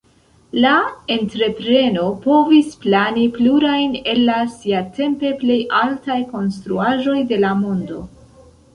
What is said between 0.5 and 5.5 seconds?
La entrepreno povis plani plurajn el la siatempe